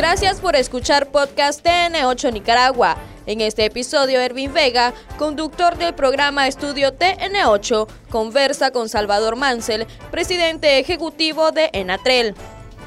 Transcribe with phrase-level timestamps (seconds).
[0.00, 2.96] Gracias por escuchar podcast TN8 Nicaragua.
[3.26, 10.78] En este episodio, Ervin Vega, conductor del programa Estudio TN8, conversa con Salvador Mansell, presidente
[10.78, 12.34] ejecutivo de Enatrel.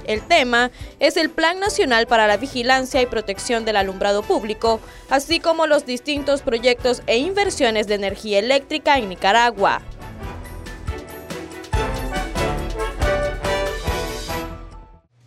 [0.08, 4.80] El tema es el Plan Nacional para la Vigilancia y Protección del Alumbrado Público,
[5.12, 9.84] así como los distintos proyectos e inversiones de energía eléctrica en Nicaragua.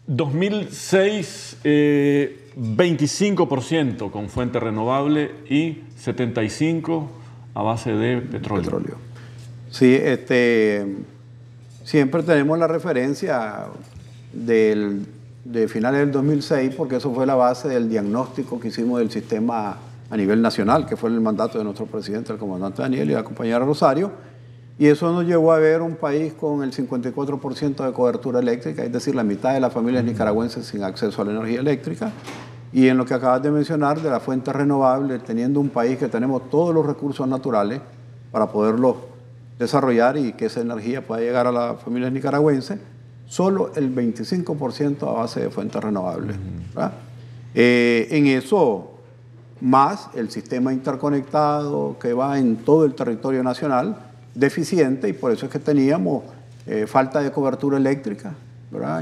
[0.09, 1.57] ...2006,
[2.57, 7.07] 25% con fuente renovable y 75%
[7.55, 8.65] a base de petróleo.
[8.65, 8.97] petróleo.
[9.71, 10.87] Sí, este,
[11.85, 13.67] siempre tenemos la referencia
[14.33, 15.07] del,
[15.45, 19.79] de finales del 2006, porque eso fue la base del diagnóstico que hicimos del sistema
[20.09, 23.25] a nivel nacional, que fue el mandato de nuestro presidente, el comandante Daniel y la
[23.25, 24.13] compañera Rosario,
[24.79, 28.93] y eso nos llevó a ver un país con el 54% de cobertura eléctrica, es
[28.93, 32.13] decir, la mitad de las familias nicaragüenses sin acceso a la energía eléctrica,
[32.73, 36.09] y en lo que acabas de mencionar de la fuente renovable, teniendo un país que
[36.09, 37.81] tenemos todos los recursos naturales
[38.31, 38.97] para poderlos
[39.59, 42.79] desarrollar y que esa energía pueda llegar a las familias nicaragüenses,
[43.27, 46.37] solo el 25% a base de fuentes renovables.
[47.55, 48.91] Eh, en eso,
[49.63, 53.97] más el sistema interconectado que va en todo el territorio nacional,
[54.37, 56.25] deficiente, y por eso es que teníamos
[56.67, 58.35] eh, falta de cobertura eléctrica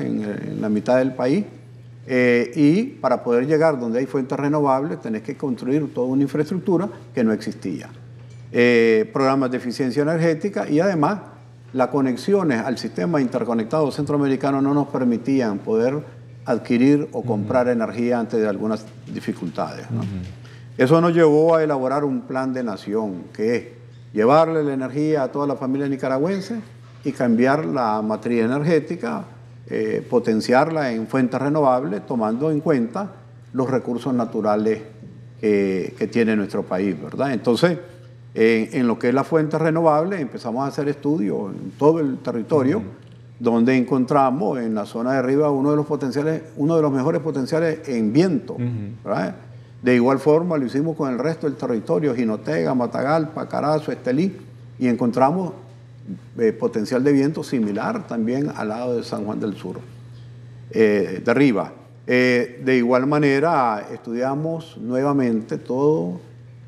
[0.00, 1.44] en, en, la mitad del país.
[2.06, 6.88] Eh, y para poder llegar donde hay fuentes renovables, tenés que construir toda una infraestructura
[7.14, 7.88] que no existía.
[9.12, 11.18] programas de eficiencia energética y además
[11.72, 16.02] las conexiones al sistema interconectado centroamericano no nos permitían poder
[16.44, 19.86] adquirir o comprar energía ante de algunas dificultades.
[20.76, 23.64] Eso nos llevó a elaborar un plan de nación, que es
[24.14, 26.60] llevarle la energía a toda la familia nicaragüense
[27.04, 29.24] y cambiar la matriz energética,
[29.68, 33.10] eh, potenciarla en fuentes renovables, tomando en cuenta
[33.52, 34.80] los recursos naturales
[35.38, 37.34] que, que tiene nuestro país, ¿verdad?
[37.34, 37.78] Entonces,
[38.34, 42.82] en, lo que es la fuente renovable, empezamos a hacer estudios en todo el territorio,
[43.38, 47.20] donde encontramos en la zona de arriba uno de los potenciales, uno de los mejores
[47.20, 48.56] potenciales en viento.
[49.84, 54.34] De igual forma lo hicimos con el resto del territorio, Jinotega, Matagalpa, Carazo, Estelí,
[54.78, 55.52] y encontramos
[56.38, 59.80] eh, potencial de viento similar también al lado de San Juan del Sur,
[60.70, 61.72] eh, de arriba.
[62.06, 66.18] Eh, de igual manera, estudiamos nuevamente todo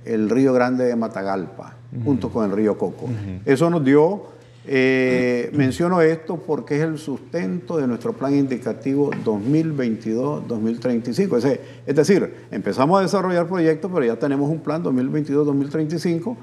[0.04, 1.72] el río Grande de Matagalpa,
[2.04, 3.08] junto con el río Coco.
[3.46, 4.26] Eso nos dio,
[4.68, 11.60] eh, menciono esto porque es el sustento de nuestro plan indicativo 2022-2035.
[11.86, 16.36] Es, decir, empezamos a desarrollar proyectos, pero ya tenemos un plan 2022-2035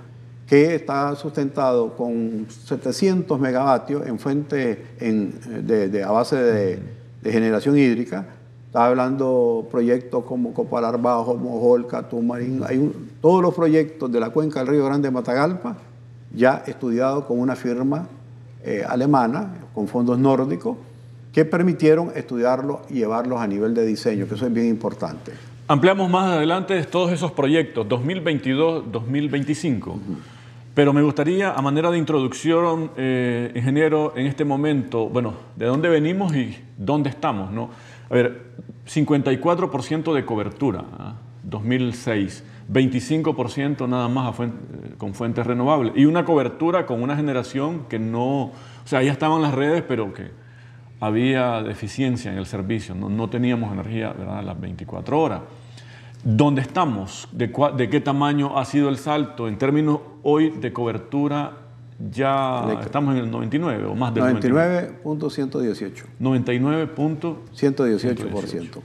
[0.48, 6.80] que está sustentado con 700 megavatios en fuente de, a base de,
[7.24, 8.28] generación hídrica
[8.68, 12.64] Está hablando proyectos como Copalar Bajo, Mojolca, Tumarín.
[12.66, 12.92] Hay
[13.22, 15.78] todos los proyectos de la cuenca del Río Grande de Matagalpa
[16.34, 18.08] ya estudiados con una firma
[18.64, 20.78] eh, alemana, con fondos nórdicos,
[21.32, 25.32] que permitieron estudiarlos y llevarlos a nivel de diseño, que eso es bien importante.
[25.68, 29.96] Ampliamos más adelante todos esos proyectos, 2022-2025.
[30.74, 35.88] Pero me gustaría, a manera de introducción, eh, ingeniero, en este momento, bueno, de dónde
[35.88, 37.70] venimos y dónde estamos, ¿no?
[38.10, 38.42] A ver,
[38.88, 40.84] 54% de cobertura,
[41.44, 42.53] 2006, ¿ah?
[42.72, 44.50] 25% nada más eh,
[44.98, 48.52] con fuentes renovables y una cobertura con una generación que no, o
[48.86, 50.32] sea, ya estaban las redes, pero que
[51.00, 54.44] había deficiencia en el servicio, no, teníamos energía ¿verdad?
[54.44, 55.42] las 24 horas.
[56.24, 57.28] ¿Dónde estamos?
[57.34, 61.64] ¿De, ¿De qué tamaño ha sido el salto en términos hoy de cobertura
[62.12, 66.04] ya estamos en el 99 o más del 99.118.
[66.20, 68.82] 99.118%.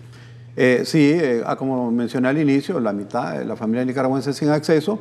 [0.61, 4.49] Eh, sí, eh, ah, como mencioné al inicio, la mitad de la familia nicaragüense sin
[4.49, 4.99] acceso.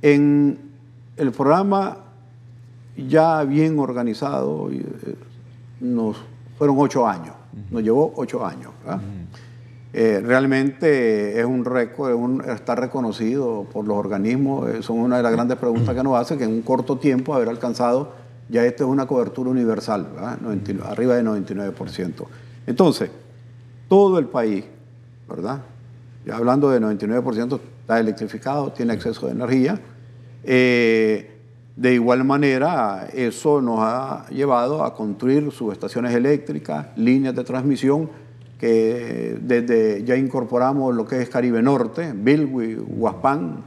[0.00, 0.56] En
[1.16, 1.96] el programa
[2.96, 5.16] ya bien organizado, eh,
[5.80, 6.16] nos
[6.56, 7.34] fueron ocho años,
[7.72, 8.70] nos llevó ocho años.
[9.92, 15.32] Eh, realmente es un récord, está reconocido por los organismos, eh, son una de las
[15.32, 18.12] grandes preguntas que nos hace, que en un corto tiempo haber alcanzado,
[18.48, 20.06] ya esto es una cobertura universal,
[20.84, 22.26] arriba de 99%.
[22.66, 23.10] Entonces,
[23.88, 24.64] todo el país,
[25.28, 25.62] ¿verdad?
[26.24, 29.80] Ya hablando de 99%, está electrificado, tiene acceso a energía.
[30.44, 31.38] Eh,
[31.76, 38.10] de igual manera, eso nos ha llevado a construir subestaciones eléctricas, líneas de transmisión,
[38.58, 43.62] que desde ya incorporamos lo que es Caribe Norte, Bilwi, Huaspán,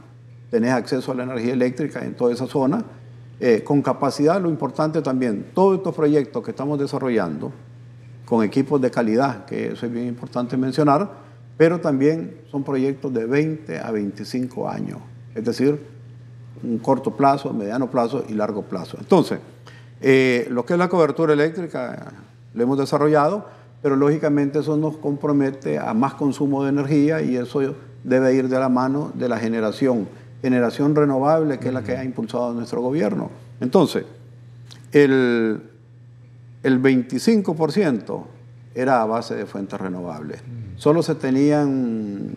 [0.50, 2.84] tenés acceso a la energía eléctrica en toda esa zona,
[3.40, 7.50] eh, con capacidad, lo importante también, todos estos proyectos que estamos desarrollando,
[8.24, 11.10] con equipos de calidad, que eso es bien importante mencionar,
[11.56, 14.98] pero también son proyectos de 20 a 25 años,
[15.34, 15.80] es decir,
[16.62, 18.96] un corto plazo, mediano plazo y largo plazo.
[18.98, 19.40] Entonces,
[20.00, 22.12] eh, lo que es la cobertura eléctrica
[22.54, 23.46] lo hemos desarrollado,
[23.82, 27.60] pero lógicamente eso nos compromete a más consumo de energía y eso
[28.04, 30.08] debe ir de la mano de la generación,
[30.40, 33.30] generación renovable, que es la que ha impulsado nuestro gobierno.
[33.60, 34.04] Entonces,
[34.92, 35.62] el,
[36.62, 38.24] el 25%
[38.74, 40.40] era a base de fuentes renovables.
[40.76, 42.30] Solo se tenían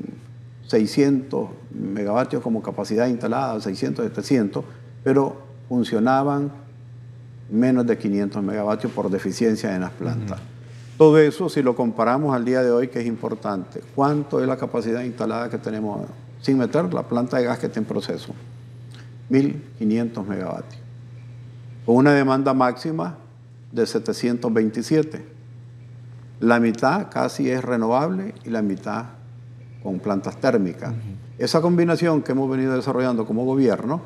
[0.68, 4.66] 600 megavatios como capacidad instalada, 600, 700,
[5.04, 5.38] pero
[5.70, 6.52] funcionaban
[7.50, 10.40] menos de 500 megavatios por deficiencia en las plantas.
[10.98, 14.58] Todo eso, si lo comparamos al día de hoy, que es importante, ¿cuánto es la
[14.58, 16.08] capacidad instalada que tenemos
[16.42, 18.34] sin meter la planta de gas que está en proceso?
[19.30, 20.82] 1.500 megavatios,
[21.86, 23.18] con una demanda máxima
[23.76, 25.26] de 727.
[26.40, 29.06] La mitad casi es renovable y la mitad
[29.84, 30.94] con plantas térmicas.
[31.38, 34.02] Esa combinación que hemos venido desarrollando como gobierno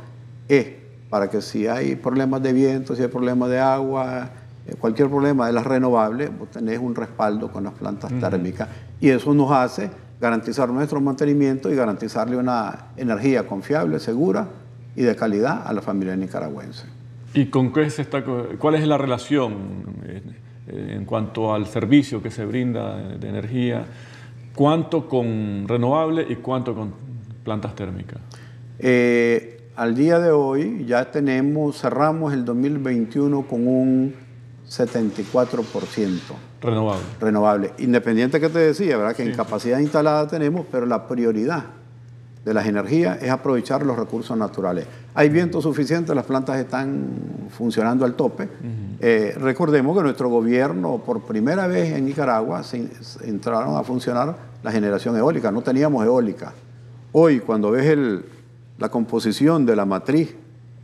[0.47, 0.67] es
[1.09, 4.29] para que si hay problemas de viento, si hay problemas de agua,
[4.67, 8.67] eh, cualquier problema de las renovables, vos tenés un respaldo con las plantas térmicas
[8.99, 9.89] y eso nos hace
[10.19, 14.47] garantizar nuestro mantenimiento y garantizarle una energía confiable, segura
[14.95, 16.98] y de calidad a la familia nicaragüense.
[17.33, 22.31] ¿Y con qué se está, cuál es la relación eh, en cuanto al servicio que
[22.31, 23.85] se brinda de energía?
[24.55, 26.93] ¿Cuánto con renovable y cuánto con
[27.43, 28.19] plantas térmicas?
[28.79, 34.15] Eh, al día de hoy ya tenemos, cerramos el 2021 con un
[34.67, 36.19] 74%.
[36.61, 37.03] Renovable.
[37.21, 37.71] Renovable.
[37.77, 39.15] Independiente que te decía, ¿verdad?
[39.15, 41.78] Que en capacidad instalada tenemos, pero la prioridad
[42.43, 44.85] de las energías es aprovechar los recursos naturales.
[45.13, 47.07] Hay viento suficiente, las plantas están
[47.49, 48.47] funcionando al tope.
[48.99, 52.89] Eh, recordemos que nuestro gobierno, por primera vez en Nicaragua, se,
[53.23, 55.51] entraron a funcionar la generación eólica.
[55.51, 56.53] No teníamos eólica.
[57.11, 58.23] Hoy, cuando ves el,
[58.77, 60.33] la composición de la matriz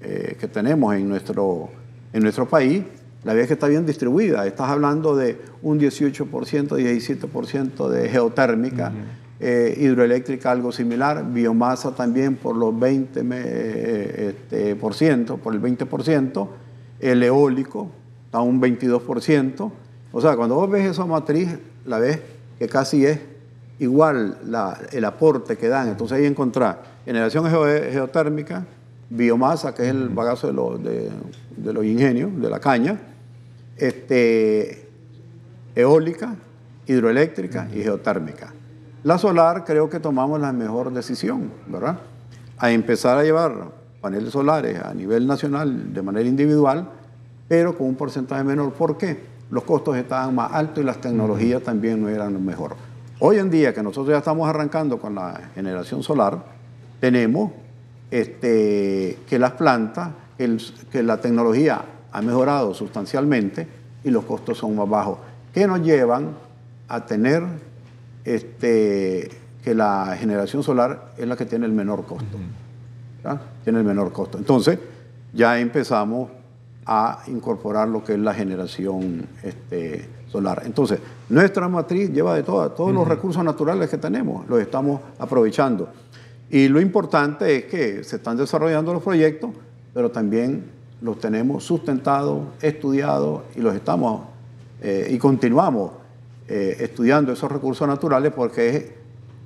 [0.01, 1.69] eh, que tenemos en nuestro,
[2.11, 2.83] en nuestro país,
[3.23, 4.45] la ves que está bien distribuida.
[4.45, 8.91] Estás hablando de un 18%, 17% de geotérmica,
[9.47, 15.61] eh, hidroeléctrica algo similar, biomasa también por los 20%, eh, este, por, ciento, por el
[15.61, 16.47] 20%,
[16.99, 17.91] el eólico
[18.25, 19.71] está un 22%.
[20.11, 22.21] O sea, cuando vos ves esa matriz, la ves
[22.57, 23.19] que casi es
[23.77, 24.39] igual
[24.91, 25.89] el aporte que dan.
[25.89, 28.65] Entonces ahí encontrar generación geotérmica,
[29.11, 30.47] biomasa, que es el bagazo
[30.79, 32.99] de, los ingenios, de la caña,
[33.77, 34.87] este,
[35.75, 36.33] eólica,
[36.87, 38.51] hidroeléctrica y geotérmica.
[39.05, 41.99] La solar creo que tomamos la mejor decisión, ¿verdad?
[42.57, 43.67] A empezar a llevar
[44.01, 46.89] paneles solares a nivel nacional de manera individual,
[47.47, 48.73] pero con un porcentaje menor.
[48.73, 49.19] ¿Por qué?
[49.51, 52.77] Los costos estaban más altos y las tecnologías también no eran lo mejor.
[53.19, 56.43] Hoy en día que nosotros ya estamos arrancando con la generación solar,
[56.99, 57.51] tenemos
[58.09, 60.09] este, que las plantas,
[60.91, 61.79] que la tecnología
[62.11, 63.67] ha mejorado sustancialmente
[64.03, 65.19] y los costos son más bajos,
[65.53, 66.31] que nos llevan
[66.87, 67.43] a tener
[68.25, 69.29] este,
[69.63, 72.37] que la generación solar es la que tiene el menor costo.
[73.63, 74.37] Tiene el menor costo.
[74.37, 74.77] Entonces,
[75.33, 76.29] ya empezamos
[76.85, 80.63] a incorporar lo que es la generación este, solar.
[80.65, 80.99] Entonces,
[81.29, 85.89] nuestra matriz lleva de todas, todos los recursos naturales que tenemos, los estamos aprovechando.
[86.49, 89.49] Y lo importante es que se están desarrollando los proyectos,
[89.93, 90.65] pero también
[91.01, 94.21] los tenemos sustentados, estudiados y los estamos
[94.81, 95.91] eh, y continuamos
[96.47, 98.85] eh, estudiando esos recursos naturales porque es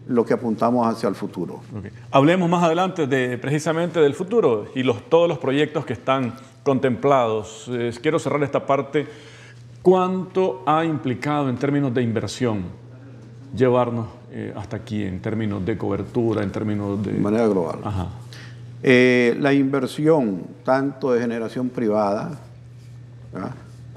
[0.08, 1.62] lo que apuntamos hacia el futuro.
[2.12, 7.70] Hablemos más adelante de, precisamente del futuro y los, todos los proyectos que están contemplados.
[8.02, 9.08] quiero cerrar esta parte.
[9.82, 12.64] ¿Cuánto ha implicado en términos de inversión
[13.56, 17.14] llevarnos eh, hasta aquí, en términos de cobertura, en términos de...
[17.14, 17.80] De manera global.
[18.84, 22.40] Eh, la inversión, tanto de generación privada,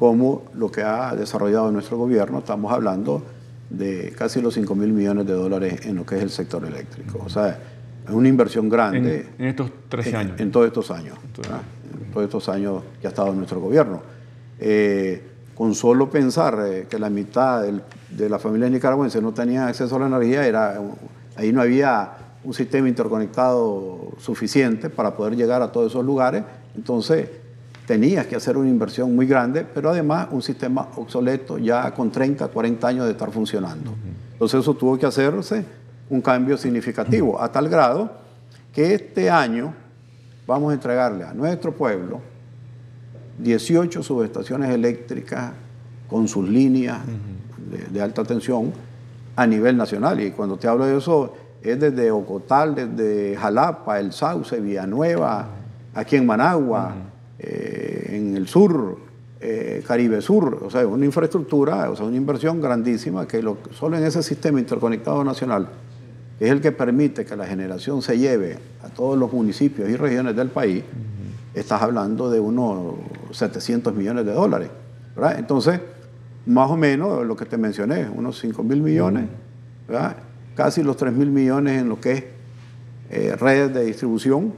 [0.02, 3.22] como lo que ha desarrollado nuestro gobierno, estamos hablando
[3.70, 7.22] de casi los 5 mil millones de dólares en lo que es el sector eléctrico.
[7.24, 7.56] O sea,
[8.04, 9.28] es una inversión grande.
[9.38, 10.40] En, estos 13 años.
[10.40, 11.16] En, todos estos años.
[11.22, 14.02] En todos estos años que ha estado nuestro gobierno.
[14.58, 15.22] Eh,
[15.54, 20.00] con solo pensar eh, que la mitad de la familia nicaragüense no tenía acceso a
[20.00, 20.80] la energía, era,
[21.36, 22.10] ahí no había
[22.42, 26.42] un sistema interconectado suficiente para poder llegar a todos esos lugares.
[26.74, 27.28] Entonces,
[27.86, 32.48] tenías que hacer una inversión muy grande, pero además un sistema obsoleto ya con 30,
[32.48, 33.94] 40 años de estar funcionando.
[34.32, 35.64] Entonces eso tuvo que hacerse
[36.08, 38.10] un cambio significativo, a tal grado
[38.72, 39.74] que este año
[40.46, 42.20] vamos a entregarle a nuestro pueblo
[43.38, 45.52] 18 subestaciones eléctricas
[46.08, 47.00] con sus líneas
[47.90, 48.72] de, alta tensión
[49.36, 50.20] a nivel nacional.
[50.20, 55.48] Y cuando te hablo de eso, es desde Ocotal, desde Jalapa, El Sauce, Villanueva,
[55.94, 56.92] aquí en Managua,
[57.42, 58.98] eh, en el sur,
[59.40, 60.60] eh, Caribe Sur.
[60.62, 64.60] O sea, una infraestructura, o sea, una inversión grandísima que lo, solo en ese sistema
[64.60, 65.68] interconectado nacional,
[66.38, 69.96] que es el que permite que la generación se lleve a todos los municipios y
[69.96, 70.84] regiones del país,
[71.54, 72.94] estás hablando de unos
[73.32, 74.70] 700 millones de dólares.
[75.14, 75.38] ¿verdad?
[75.38, 75.80] Entonces,
[76.46, 79.26] más o menos lo que te mencioné, unos 5 mil millones,
[79.86, 80.16] ¿verdad?
[80.54, 82.24] casi los 3 mil millones en lo que es
[83.10, 84.52] eh, redes de distribución,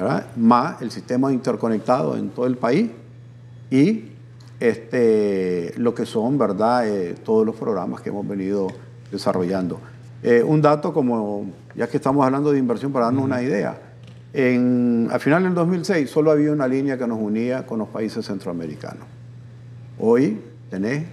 [0.00, 0.26] ¿verdad?
[0.36, 2.90] más el sistema interconectado en todo el país
[3.70, 4.04] y
[4.58, 6.88] este, lo que son ¿verdad?
[6.88, 8.68] Eh, todos los programas que hemos venido
[9.10, 9.80] desarrollando.
[10.22, 13.78] Eh, un dato como, ya que estamos hablando de inversión, para darnos una idea,
[14.32, 18.24] en, al final del 2006 solo había una línea que nos unía con los países
[18.26, 19.04] centroamericanos.
[19.98, 21.04] Hoy tenés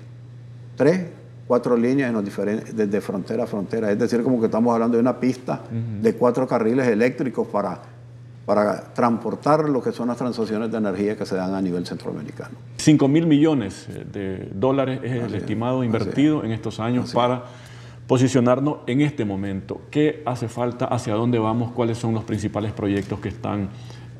[0.75, 1.05] tres,
[1.47, 3.91] cuatro líneas en los diferentes, desde frontera a frontera.
[3.91, 5.63] Es decir, como que estamos hablando de una pista
[6.01, 7.81] de cuatro carriles eléctricos para,
[8.47, 12.55] para transportar lo que son las transacciones de energía que se dan a nivel centroamericano.
[12.77, 17.43] 5 mil millones de dólares es el estimado invertido en estos años para
[18.07, 19.81] posicionarnos en este momento.
[19.91, 20.85] ¿Qué hace falta?
[20.85, 21.73] ¿Hacia dónde vamos?
[21.73, 23.67] ¿Cuáles son los principales proyectos que están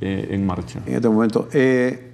[0.01, 0.81] eh, en marcha?
[0.85, 2.11] En este momento, eh,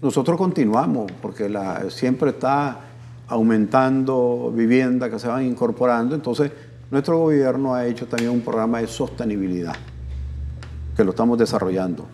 [0.00, 2.80] nosotros continuamos porque la, siempre está
[3.28, 6.14] aumentando vivienda que se van incorporando.
[6.14, 6.50] Entonces,
[6.90, 9.76] nuestro gobierno ha hecho también un programa de sostenibilidad
[11.00, 12.06] que lo estamos desarrollando.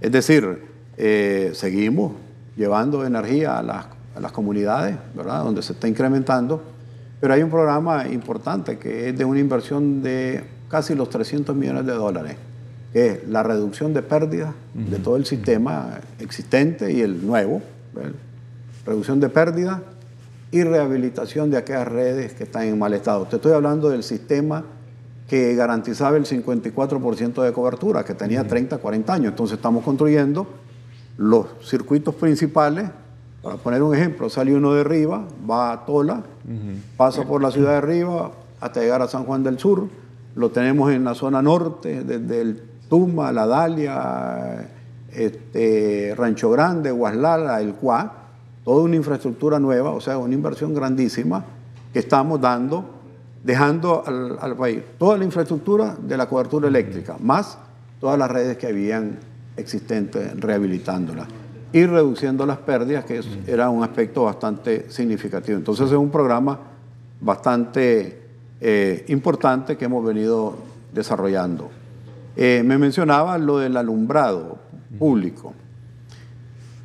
[0.00, 0.64] Es decir,
[0.96, 2.12] eh, seguimos
[2.56, 5.44] llevando energía a las, a las comunidades, ¿verdad?
[5.44, 6.72] Donde se está incrementando
[7.22, 11.86] pero hay un programa importante que es de una inversión de casi los 300 millones
[11.86, 12.34] de dólares,
[12.92, 17.62] que es la reducción de pérdidas de todo el sistema existente y el nuevo,
[18.84, 19.82] reducción de pérdidas
[20.50, 23.24] y rehabilitación de aquellas redes que están en mal estado.
[23.26, 24.64] Te estoy hablando del sistema
[25.32, 29.30] que garantizaba el 54% de cobertura, que tenía 30, 40 años.
[29.30, 30.46] Entonces estamos construyendo
[31.16, 32.90] los circuitos principales
[33.40, 36.22] para poner un ejemplo, sale uno de arriba, va a Tola,
[36.98, 39.88] pasa por la ciudad de arriba hasta llegar a San Juan del Sur.
[40.34, 44.68] Lo tenemos en la zona norte, desde el Tuma, La Dalia,
[45.14, 48.16] este, Rancho Grande, Guaslala, El Cuá.
[48.66, 51.42] Toda una infraestructura nueva, o sea, una inversión grandísima
[51.90, 52.84] que estamos dando,
[53.42, 57.58] dejando al, país toda la infraestructura de la cobertura eléctrica, más
[58.00, 59.18] todas las redes que habían
[59.56, 61.28] existentes, rehabilitándolas
[61.72, 65.58] y reduciendo las pérdidas, que era un aspecto bastante significativo.
[65.58, 66.58] Entonces es un programa
[67.20, 68.20] bastante
[68.60, 70.54] eh, importante que hemos venido
[70.92, 71.70] desarrollando.
[72.36, 74.58] Eh, me mencionaba lo del alumbrado
[74.98, 75.54] público.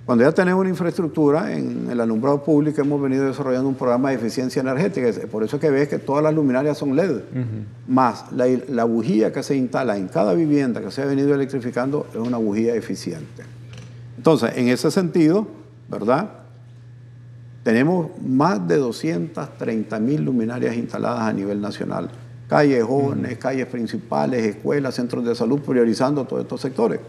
[0.07, 4.15] Cuando ya tenemos una infraestructura en el alumbrado público, hemos venido desarrollando un programa de
[4.15, 5.11] eficiencia energética.
[5.27, 7.23] Por eso es que ves que todas las luminarias son LED.
[7.89, 12.07] Más la, la bujía que se instala en cada vivienda que se ha venido electrificando
[12.13, 13.43] es una bujía eficiente.
[14.15, 15.45] Entonces, en ese sentido,
[15.89, 16.29] ¿verdad?
[17.63, 22.09] Tenemos más de 230 mil luminarias instaladas a nivel nacional.
[22.47, 27.01] Callejones, calles principales, escuelas, centros de salud, priorizando todos estos sectores.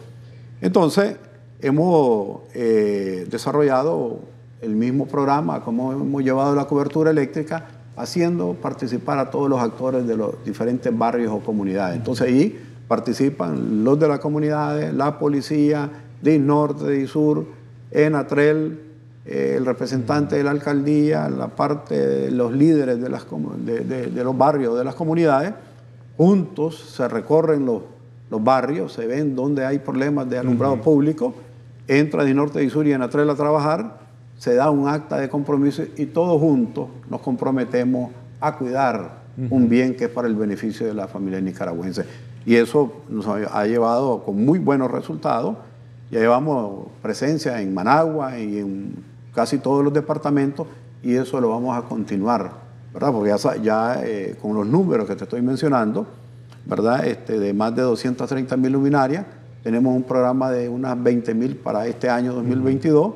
[0.60, 1.14] Entonces,
[1.60, 4.20] hemos eh, desarrollado
[4.60, 10.06] el mismo programa, como hemos llevado la cobertura eléctrica, haciendo participar a todos los actores
[10.06, 11.96] de los diferentes barrios o comunidades.
[11.96, 15.90] Entonces ahí participan los de las comunidades, la policía,
[16.22, 17.46] de norte, de sur,
[17.90, 18.80] Enatrel,
[19.24, 23.26] eh, el representante de la alcaldía, la parte de los líderes de, las,
[23.64, 25.52] de, los barrios, de las comunidades,
[26.16, 27.82] juntos se recorren los,
[28.30, 31.34] los barrios, se ven dónde hay problemas de alumbrado público,
[31.88, 33.98] entra de norte, y sur y Enatrel a trabajar,
[34.36, 39.18] se da un acta de compromiso y todos juntos nos comprometemos a cuidar
[39.50, 42.04] un bien que es para el beneficio de la familia nicaragüense.
[42.44, 45.56] Y eso nos ha llevado con muy buenos resultados
[46.10, 48.94] ya llevamos presencia en Managua y en
[49.34, 50.66] casi todos los departamentos
[51.02, 52.50] y eso lo vamos a continuar,
[52.94, 53.12] ¿verdad?
[53.12, 56.06] Porque ya, ya eh, con los números que te estoy mencionando,
[56.64, 57.06] ¿verdad?
[57.06, 59.26] Este, de más de 230 mil luminarias,
[59.62, 63.14] tenemos un programa de unas 20 mil para este año 2022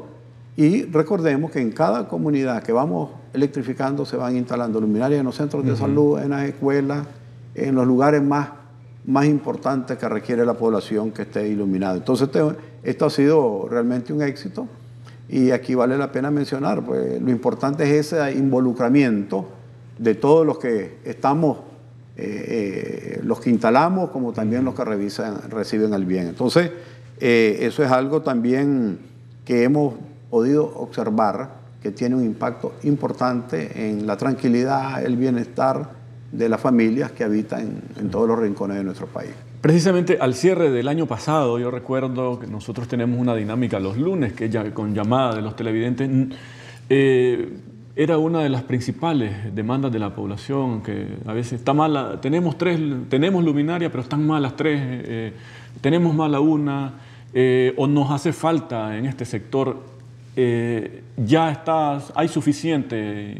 [0.56, 5.36] y recordemos que en cada comunidad que vamos electrificando se van instalando luminarias en los
[5.36, 7.06] centros de salud, en las escuelas,
[7.54, 8.50] en los lugares más,
[9.06, 11.96] más importantes que requiere la población que esté iluminada.
[11.96, 12.42] Entonces, este,
[12.82, 14.66] esto ha sido realmente un éxito
[15.28, 19.46] y aquí vale la pena mencionar, pues lo importante es ese involucramiento
[19.98, 21.58] de todos los que estamos,
[22.14, 26.26] eh, eh, los que instalamos, como también los que revisan, reciben el bien.
[26.28, 26.70] Entonces,
[27.18, 28.98] eh, eso es algo también
[29.44, 29.94] que hemos
[30.28, 35.90] podido observar que tiene un impacto importante en la tranquilidad, el bienestar
[36.30, 39.30] de las familias que habitan en, todos los rincones de nuestro país.
[39.60, 44.32] Precisamente al cierre del año pasado, yo recuerdo que nosotros tenemos una dinámica los lunes,
[44.32, 46.08] que con llamada de los televidentes,
[47.94, 52.56] era una de las principales demandas de la población, que a veces está mala, tenemos
[52.56, 55.32] tres, tenemos luminaria, pero están malas tres, eh,
[55.80, 56.94] tenemos mala una,
[57.34, 59.76] eh, o nos hace falta en este sector,
[60.36, 63.36] eh, ya está, hay suficiente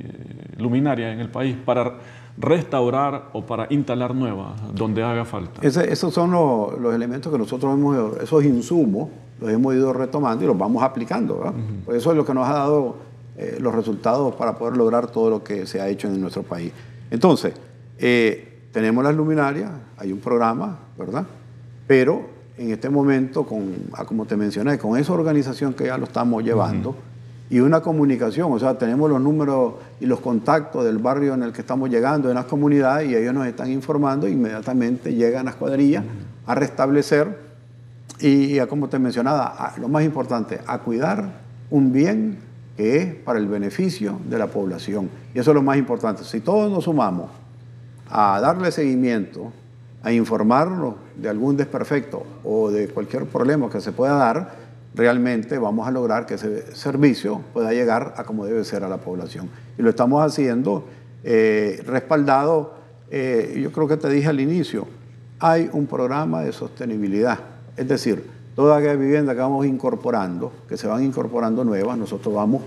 [0.59, 1.95] luminaria en el país para
[2.37, 5.67] restaurar o para instalar nuevas donde haga falta.
[5.67, 9.09] esos son los, elementos que nosotros hemos, esos insumos,
[9.41, 11.55] los hemos ido retomando y los vamos aplicando.
[11.93, 15.43] Eso es lo que nos ha dado eh, los resultados para poder lograr todo lo
[15.43, 16.73] que se ha hecho en nuestro país.
[17.11, 17.55] Entonces,
[17.99, 21.25] eh, tenemos las luminarias, hay un programa, ¿verdad?
[21.87, 22.27] Pero
[22.59, 26.43] en este momento, con, ah, como te mencioné, con esa organización que ya lo estamos
[26.45, 26.95] llevando
[27.49, 31.53] y una comunicación, o sea, tenemos los números y los contactos del barrio en el
[31.53, 36.05] que estamos llegando, en las comunidades, y ellos nos están informando, inmediatamente llegan las cuadrillas
[36.47, 37.39] a restablecer
[38.21, 42.39] y, como te mencionaba, lo más importante, a cuidar un bien
[42.77, 45.11] que es para el beneficio de la población.
[45.35, 46.25] Y eso es lo más importante.
[46.25, 47.31] Si todos nos sumamos
[48.11, 49.53] a darle seguimiento,
[50.03, 54.55] a informarnos de algún desperfecto o de cualquier problema que se pueda dar,
[54.95, 58.99] realmente vamos a lograr que ese servicio pueda llegar a como debe ser a la
[58.99, 59.49] población.
[59.79, 60.87] Y lo estamos haciendo
[61.25, 62.75] eh, respaldado,
[63.11, 64.87] eh, yo creo que te dije al inicio,
[65.39, 67.39] hay un programa de sostenibilidad.
[67.77, 68.25] Es decir,
[68.55, 72.63] toda aquella vivienda que vamos incorporando, que se van incorporando nuevas, nosotros vamos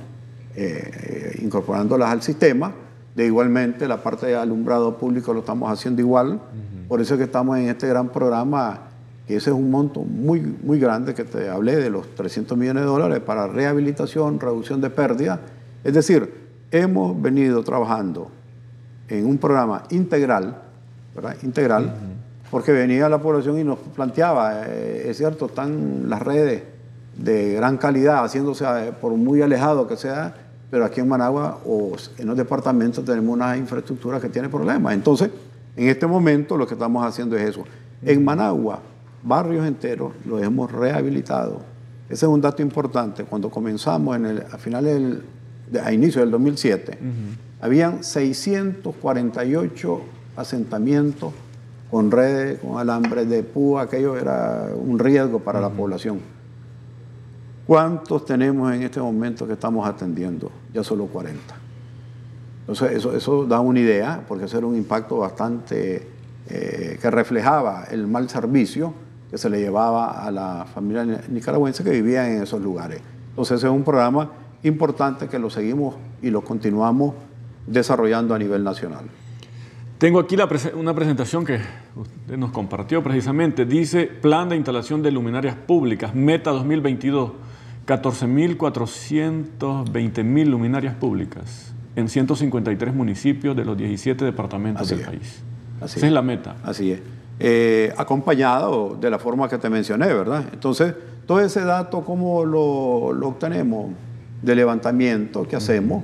[0.55, 2.71] eh, incorporándolas al sistema.
[3.15, 6.41] De igualmente, la parte de alumbrado público lo estamos haciendo igual.
[6.87, 8.79] Por eso es que estamos en este gran programa,
[9.25, 12.83] que ese es un monto muy, muy grande, que te hablé de los 300 millones
[12.83, 15.39] de dólares para rehabilitación, reducción de pérdidas.
[15.83, 16.33] Es decir,
[16.71, 18.29] hemos venido trabajando
[19.07, 20.61] en un programa integral,
[21.15, 21.37] ¿verdad?
[21.43, 21.95] Integral,
[22.55, 26.63] porque venía la población y nos planteaba, eh, es cierto, están las redes
[27.17, 30.33] de gran calidad, haciéndose eh, por muy alejado que sea,
[30.71, 34.93] pero aquí en Managua o en los departamentos tenemos una infraestructura que tiene problemas.
[34.93, 35.31] Entonces,
[35.75, 37.65] en este momento lo que estamos haciendo es eso.
[38.01, 38.79] En Managua,
[39.21, 41.59] barrios enteros los hemos rehabilitado.
[42.07, 43.25] Ese es un dato importante.
[43.25, 45.25] Cuando comenzamos en el, a finales del,
[45.83, 46.99] a inicio del 2007,
[47.59, 50.01] habían 648
[50.37, 51.33] asentamientos
[51.89, 56.19] con redes, con alambres de púa, aquello era un riesgo para la población.
[57.67, 60.51] ¿Cuántos tenemos en este momento que estamos atendiendo?
[60.73, 61.55] Ya solo 40.
[62.61, 66.07] Entonces, eso, eso da una idea, porque ese era un impacto bastante
[66.47, 68.93] eh, que reflejaba el mal servicio
[69.31, 73.01] que se le llevaba a la familia nicaragüense que vivía en esos lugares.
[73.29, 74.31] Entonces, ese es un programa
[74.63, 77.15] importante que lo seguimos y lo continuamos
[77.67, 79.05] desarrollando a nivel nacional.
[79.97, 80.35] Tengo aquí
[80.75, 81.61] una presentación que
[81.95, 83.65] usted nos compartió precisamente.
[83.65, 87.31] Dice Plan de instalación de luminarias públicas, Meta 2022,
[87.87, 95.41] 14.420.000 luminarias públicas en 153 municipios de los 17 departamentos del país.
[95.81, 96.11] Esa es.
[96.11, 96.57] la meta.
[96.63, 96.99] Así es.
[97.39, 100.43] Eh, acompañado de la forma que te mencioné, ¿verdad?
[100.51, 100.93] Entonces,
[101.25, 103.91] todo ese dato, ¿cómo lo, lo obtenemos?
[104.41, 106.03] De levantamiento que hacemos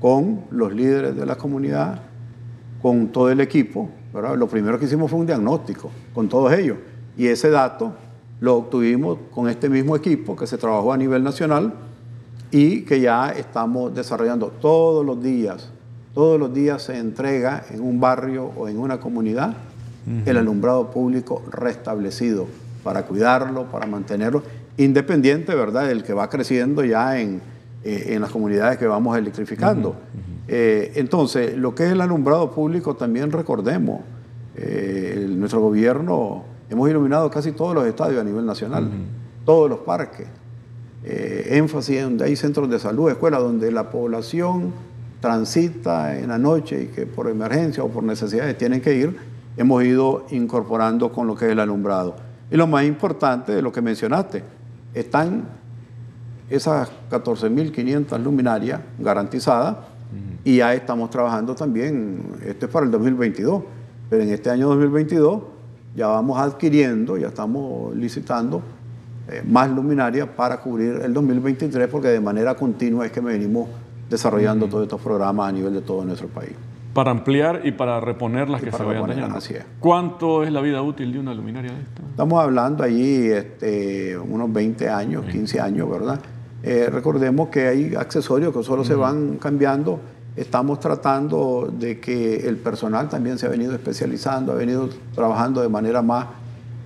[0.00, 2.02] con los líderes de la comunidad
[2.82, 3.88] con todo el equipo.
[4.36, 6.76] Lo primero que hicimos fue un diagnóstico con todos ellos.
[7.16, 7.92] Y ese dato
[8.40, 11.72] lo obtuvimos con este mismo equipo que se trabajó a nivel nacional
[12.50, 15.70] y que ya estamos desarrollando todos los días.
[16.12, 19.54] Todos los días se entrega en un barrio o en una comunidad
[20.26, 22.48] el alumbrado público restablecido
[22.82, 24.42] para cuidarlo, para mantenerlo,
[24.76, 27.40] independiente, ¿verdad?, del que va creciendo ya en,
[27.84, 29.94] eh, en las comunidades que vamos electrificando.
[30.48, 34.00] Eh, entonces, lo que es el alumbrado público, también recordemos,
[34.56, 38.90] eh, nuestro gobierno, hemos iluminado casi todos los estadios a nivel nacional,
[39.44, 40.26] todos los parques.
[41.04, 44.72] Eh, énfasis en donde hay centros de salud, escuelas, donde la población
[45.20, 49.16] transita en la noche y que por emergencia o por necesidades tienen que ir,
[49.56, 52.16] hemos ido incorporando con lo que es el alumbrado.
[52.50, 54.44] Y lo más importante de lo que mencionaste,
[54.94, 55.44] están
[56.50, 59.76] esas 14.500 luminarias garantizadas
[60.44, 63.62] y ya estamos trabajando también, esto es para el 2022,
[64.10, 65.42] pero en este año 2022
[65.94, 68.62] ya vamos adquiriendo, ya estamos licitando
[69.28, 73.68] eh, más luminarias para cubrir el 2023, porque de manera continua es que venimos
[74.10, 76.52] desarrollando todos estos programas a nivel de todo nuestro país.
[76.92, 79.38] Para ampliar y para reponer las que se vayan dañando.
[79.38, 79.64] Así es.
[79.80, 82.02] ¿Cuánto es la vida útil de una luminaria de esta?
[82.02, 86.20] Estamos hablando allí este, unos 20 años, 15 años, ¿verdad?
[86.62, 90.00] Eh, recordemos que hay accesorios que solo se van cambiando.
[90.36, 95.68] Estamos tratando de que el personal también se ha venido especializando, ha venido trabajando de
[95.68, 96.26] manera más,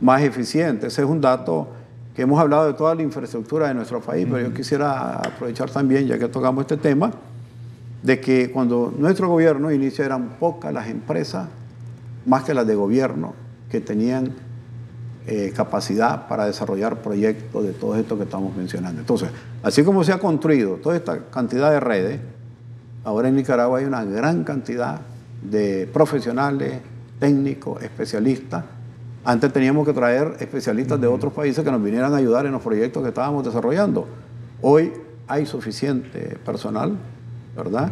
[0.00, 0.86] más eficiente.
[0.88, 1.68] Ese es un dato
[2.14, 6.06] que hemos hablado de toda la infraestructura de nuestro país, pero yo quisiera aprovechar también,
[6.06, 7.12] ya que tocamos este tema,
[8.02, 11.48] de que cuando nuestro gobierno inició eran pocas las empresas,
[12.24, 13.34] más que las de gobierno,
[13.70, 14.32] que tenían
[15.28, 19.00] eh, capacidad para desarrollar proyectos de todo esto que estamos mencionando.
[19.00, 19.28] Entonces,
[19.60, 22.20] así como se ha construido toda esta cantidad de redes,
[23.02, 25.00] ahora en Nicaragua hay una gran cantidad
[25.42, 26.78] de profesionales,
[27.18, 28.64] técnicos, especialistas.
[29.24, 32.62] Antes teníamos que traer especialistas de otros países que nos vinieran a ayudar en los
[32.62, 34.06] proyectos que estábamos desarrollando.
[34.62, 34.92] Hoy
[35.26, 36.96] hay suficiente personal,
[37.56, 37.90] ¿verdad?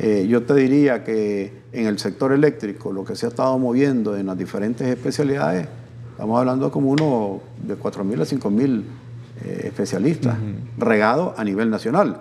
[0.00, 4.16] Eh, yo te diría que en el sector eléctrico lo que se ha estado moviendo
[4.16, 5.68] en las diferentes especialidades
[6.22, 8.84] Estamos hablando como uno de 4.000 a 5.000
[9.44, 10.36] eh, especialistas
[10.78, 12.20] regados a nivel nacional.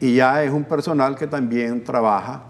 [0.00, 2.42] Y ya es un personal que también trabaja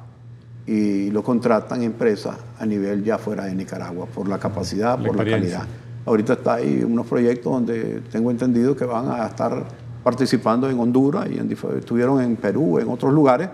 [0.66, 5.24] y lo contratan empresas a nivel ya fuera de Nicaragua, por la capacidad, por la
[5.24, 5.66] calidad.
[6.04, 9.66] Ahorita está ahí unos proyectos donde tengo entendido que van a estar
[10.02, 11.38] participando en Honduras y
[11.78, 13.48] estuvieron en Perú, en otros lugares,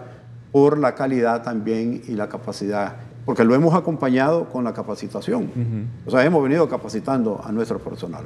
[0.50, 5.48] por la calidad también y la capacidad porque lo hemos acompañado con la capacitación.
[6.06, 8.24] O sea, hemos venido capacitando a nuestro personal.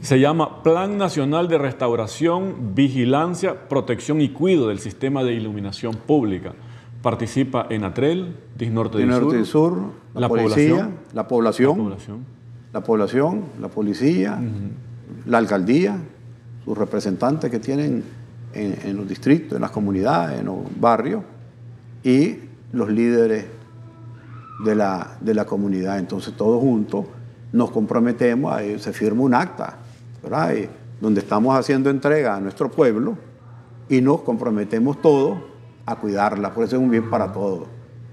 [0.00, 6.54] Se llama Plan Nacional de Restauración, Vigilancia, Protección y Cuido del Sistema de Iluminación Pública.
[7.02, 9.78] Participa en Atrel, Disnorte del Sur, del Sur
[10.14, 11.96] la, policía, la población,
[12.72, 14.40] la población, la, policía,
[15.26, 15.96] la alcaldía,
[16.64, 18.04] sus representantes que tienen
[18.54, 21.22] en, en los distritos, en las comunidades, en los barrios,
[22.04, 22.38] y
[22.72, 23.46] los líderes
[24.64, 25.98] de la, de la comunidad.
[25.98, 27.06] Entonces todos juntos
[27.52, 29.78] nos comprometemos, a, se firma un acta,
[30.22, 30.54] ¿verdad?
[31.00, 33.16] donde estamos haciendo entrega a nuestro pueblo
[33.88, 35.38] y nos comprometemos todos
[35.84, 37.66] a cuidarla, por eso es un bien para todos.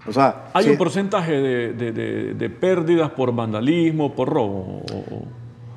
[0.08, 4.82] O sea, ¿Hay un porcentaje de, de, pérdidas por vandalismo, por robo?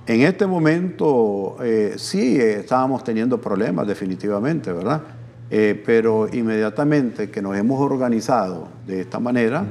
[0.07, 5.03] En este momento eh, sí estábamos teniendo problemas definitivamente, ¿verdad?
[5.51, 9.66] Eh, pero inmediatamente que nos hemos organizado de esta manera,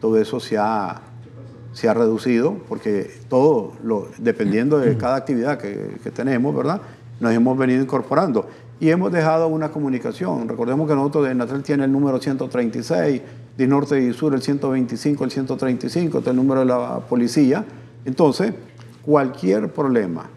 [0.00, 1.00] todo eso se ha,
[1.72, 6.80] se ha reducido, porque todo, lo, dependiendo de cada actividad que, tenemos, ¿verdad?
[7.20, 8.48] Nos hemos venido incorporando.
[8.80, 10.48] Y hemos dejado una comunicación.
[10.48, 13.22] Recordemos que nosotros de Natal tiene el número 136,
[13.56, 17.64] de Norte y Sur el 125, el 135, este es el número de la policía.
[18.04, 18.52] Entonces,
[19.02, 20.30] cualquier problema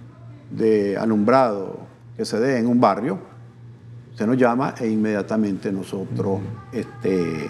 [0.50, 1.78] de alumbrado
[2.18, 3.20] que se dé en un barrio,
[4.16, 6.40] se nos llama e inmediatamente nosotros
[6.72, 7.50] este,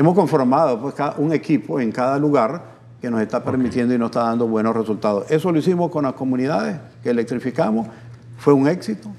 [0.00, 2.62] Hemos conformado pues, un equipo en cada lugar
[3.02, 5.30] que nos está permitiendo y nos está dando buenos resultados.
[5.30, 7.86] Eso lo hicimos con las comunidades que electrificamos.
[8.38, 9.10] Fue un éxito,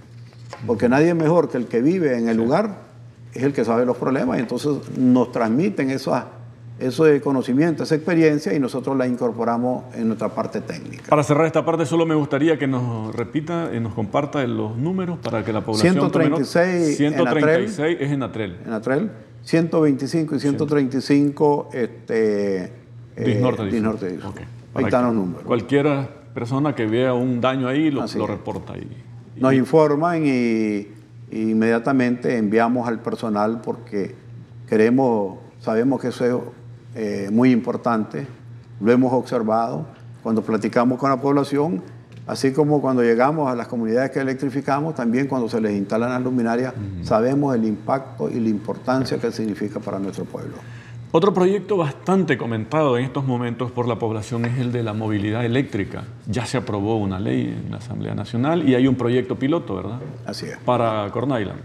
[0.66, 2.78] porque nadie mejor que el que vive en el lugar
[3.32, 6.30] es el que sabe los problemas y entonces nos transmiten esa,
[6.80, 11.04] ese conocimiento, esa experiencia y nosotros la incorporamos en nuestra parte técnica.
[11.10, 15.20] Para cerrar esta parte, solo me gustaría que nos repita y nos comparta los números
[15.20, 15.94] para que la población...
[15.94, 18.58] 136, 136 es en Atrel.
[18.66, 19.12] En Atrel.
[19.44, 22.74] 125 y 135 este,
[23.16, 24.20] Disnorte, eh, Disnorte
[24.74, 25.44] Ahí están los números.
[25.44, 28.88] Cualquier persona que vea un daño ahí lo, lo reporta ahí.
[29.36, 30.88] Nos informan y,
[31.32, 34.16] inmediatamente enviamos al personal porque
[34.68, 38.28] queremos, sabemos que eso es eh, muy importante,
[38.80, 39.86] lo hemos observado.
[40.24, 41.82] Cuando platicamos con la población,
[42.28, 46.22] Así como cuando llegamos a las comunidades que electrificamos, también cuando se les instalan las
[46.22, 50.56] luminarias, sabemos el impacto y la importancia que significa para nuestro pueblo.
[51.14, 55.44] Otro proyecto bastante comentado en estos momentos por la población es el de la movilidad
[55.44, 56.06] eléctrica.
[56.26, 60.00] Ya se aprobó una ley en la Asamblea Nacional y hay un proyecto piloto, ¿verdad?
[60.26, 60.58] Así es.
[60.60, 61.60] Para Corn Island.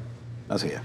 [0.48, 0.80] Así es.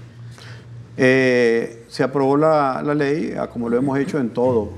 [0.96, 4.70] Eh, se aprobó la, la, ley, como lo hemos hecho en todo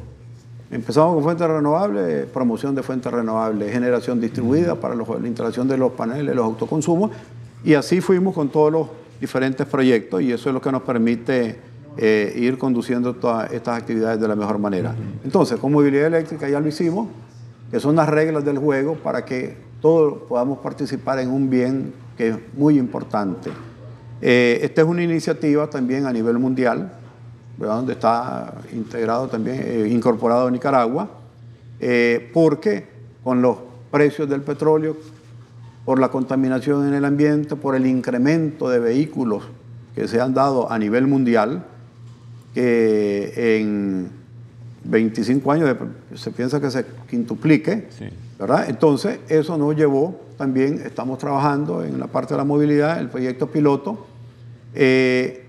[0.70, 5.92] Empezamos con fuentes renovables, promoción de fuentes renovables, generación distribuida para la instalación de los
[5.92, 7.10] paneles, los autoconsumos,
[7.62, 8.88] y así fuimos con todos los
[9.20, 11.58] diferentes proyectos y eso es lo que nos permite
[11.96, 14.94] eh, ir conduciendo todas estas actividades de la mejor manera.
[15.22, 17.08] Entonces, con movilidad eléctrica ya lo hicimos,
[17.70, 22.28] que son las reglas del juego para que todos podamos participar en un bien que
[22.28, 23.50] es muy importante.
[24.20, 26.90] Eh, esta es una iniciativa también a nivel mundial
[27.58, 31.08] donde está integrado también, eh, incorporado Nicaragua,
[31.80, 32.86] eh, porque
[33.22, 33.58] con los
[33.90, 34.96] precios del petróleo,
[35.84, 39.44] por la contaminación en el ambiente, por el incremento de vehículos
[39.94, 41.64] que se han dado a nivel mundial,
[42.54, 44.10] que en
[44.84, 45.76] 25 años
[46.14, 47.88] se piensa que se quintuplique,
[48.38, 48.68] ¿verdad?
[48.68, 53.48] Entonces, eso nos llevó también, estamos trabajando en la parte de la movilidad, el proyecto
[53.48, 54.06] piloto,
[54.74, 55.43] Eh,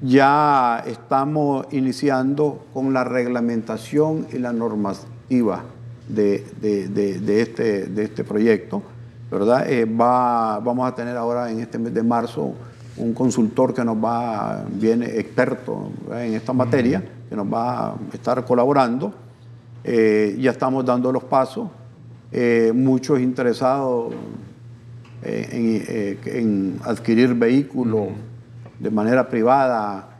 [0.00, 5.64] ya estamos iniciando con la reglamentación y la normativa
[6.08, 6.44] de,
[7.26, 8.82] este, de este proyecto.
[9.30, 9.70] ¿verdad?
[9.70, 12.54] Eh, va, vamos a tener ahora en este mes de marzo
[12.96, 18.44] un consultor que nos va, viene experto en esta materia, que nos va a estar
[18.44, 19.12] colaborando.
[19.84, 21.68] Eh, ya estamos dando los pasos.
[22.32, 24.14] Eh, muchos interesados
[25.22, 28.08] en, adquirir vehículos
[28.78, 30.14] de manera privada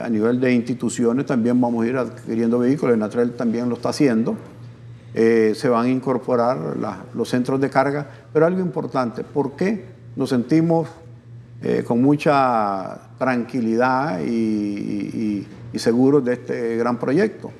[0.00, 2.94] a nivel de instituciones, también vamos a ir adquiriendo vehículos.
[2.94, 4.36] El Natrel también lo está haciendo.
[5.18, 6.76] Eh, se van a incorporar
[7.14, 10.90] los centros de carga, pero algo importante, ¿por qué nos sentimos
[11.62, 17.50] eh, con mucha tranquilidad y, seguros de este gran proyecto?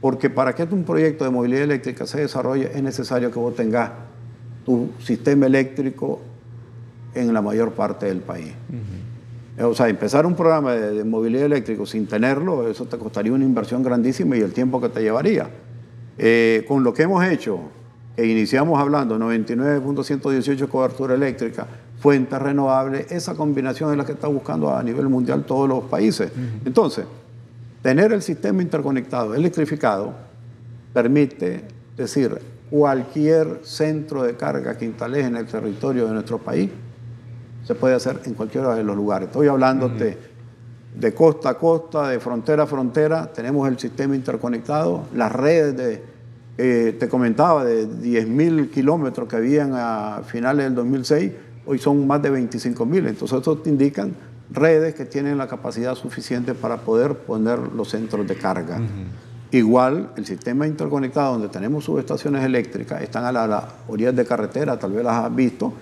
[0.00, 3.90] Porque para que un proyecto de movilidad eléctrica se desarrolle es necesario que vos tengas
[4.64, 6.22] tu sistema eléctrico
[7.14, 8.52] en la mayor parte del país.
[9.62, 13.44] O sea, empezar un programa de, de, movilidad eléctrica sin tenerlo, eso te costaría una
[13.44, 15.48] inversión grandísima y el tiempo que te llevaría.
[16.18, 17.60] Eh, con lo que hemos hecho,
[18.16, 21.66] e iniciamos hablando 99.118 cobertura eléctrica,
[21.98, 26.30] fuentes renovables, esa combinación es la que está buscando a nivel mundial todos los países.
[26.64, 27.06] Entonces,
[27.82, 30.14] tener el sistema interconectado, electrificado,
[30.92, 31.64] permite
[31.96, 32.38] decir,
[32.70, 36.70] cualquier centro de carga que instales en el territorio de nuestro país,
[37.64, 39.28] se puede hacer en cualquiera de los lugares.
[39.28, 45.32] Estoy hablando de costa a costa, de frontera a frontera, tenemos el sistema interconectado, las
[45.32, 46.02] redes de,
[46.56, 51.32] eh, te comentaba, de 10.000 kilómetros que habían a finales del 2006,
[51.66, 53.08] hoy son más de 25.000.
[53.08, 54.14] Entonces, esto te indican
[54.50, 58.80] redes que tienen la capacidad suficiente para poder poner los centros de carga.
[59.50, 64.78] Igual, el sistema interconectado donde tenemos subestaciones eléctricas, están a las la orillas de carretera,
[64.78, 65.72] tal vez las has visto,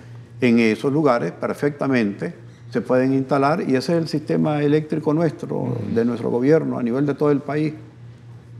[0.43, 2.33] en esos lugares perfectamente
[2.69, 7.05] se pueden instalar y ese es el sistema eléctrico nuestro, de nuestro gobierno a nivel
[7.05, 7.73] de todo el país.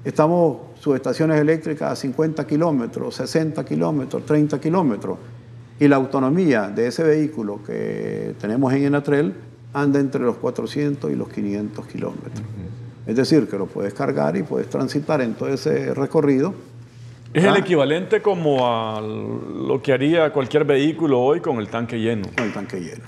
[0.05, 5.17] Estamos subestaciones eléctricas a 50 kilómetros, 60 kilómetros, 30 kilómetros
[5.79, 9.33] y la autonomía de ese vehículo que tenemos en Enatrel
[9.73, 12.45] anda entre los 400 y los 500 kilómetros.
[13.05, 16.53] Es decir, que lo puedes cargar y puedes transitar en todo ese recorrido.
[17.33, 22.27] Es el equivalente como a lo que haría cualquier vehículo hoy con el tanque lleno.
[22.35, 23.05] Con el tanque lleno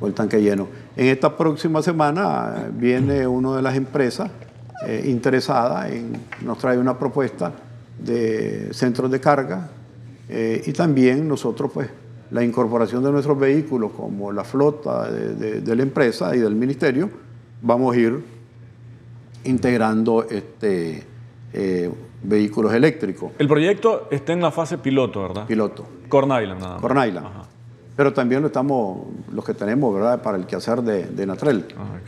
[0.00, 0.68] o el tanque lleno.
[0.96, 4.30] En esta próxima semana eh, viene una de las empresas
[4.86, 7.52] eh, interesadas en, nos trae una propuesta
[7.98, 9.70] de centros de carga
[10.28, 11.88] eh, y también nosotros pues
[12.30, 17.08] la incorporación de nuestros vehículos como la flota de, la empresa y del ministerio,
[17.62, 18.20] vamos a ir
[19.44, 21.04] integrando este,
[22.22, 23.32] vehículos eléctricos.
[23.38, 25.46] El proyecto está en la fase piloto, ¿verdad?
[25.46, 25.86] Piloto.
[26.08, 27.26] Corn Island, nada Corn Island
[27.96, 30.20] pero también lo estamos, los que tenemos, ¿verdad?
[30.20, 31.64] Para el quehacer de, de Natrel.
[31.78, 31.98] Ah,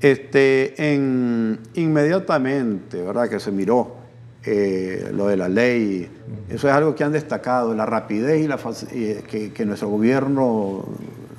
[0.00, 3.28] este, en, inmediatamente, ¿verdad?
[3.28, 3.96] Que se miró
[4.44, 6.08] eh, lo de la ley,
[6.48, 10.84] eso es algo que han destacado, la rapidez y la que, que, nuestro gobierno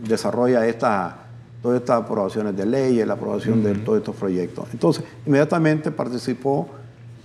[0.06, 1.28] desarrolla esta,
[1.62, 4.68] todas estas aprobaciones de ley, la aprobación de todos estos proyectos.
[4.74, 6.70] Entonces, inmediatamente participó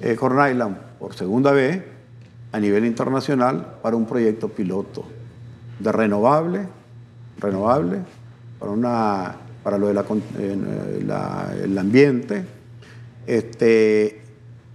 [0.01, 1.83] eh, Corn Island por segunda vez
[2.53, 5.05] a nivel internacional para un proyecto piloto
[5.79, 6.67] de renovable,
[7.39, 7.99] renovable,
[8.59, 9.99] para, una, para lo del
[11.63, 12.45] el ambiente,
[13.27, 14.23] este,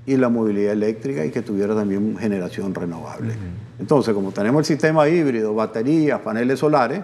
[0.06, 3.34] y la movilidad eléctrica y que tuviera también generación renovable.
[3.80, 7.02] Entonces, como tenemos el sistema híbrido, baterías, paneles solares,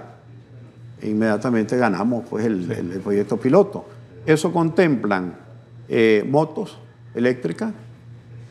[1.02, 3.86] inmediatamente ganamos pues, el, proyecto piloto.
[4.26, 5.34] Eso contemplan
[5.88, 6.78] eh, motos
[7.16, 7.72] eléctricas,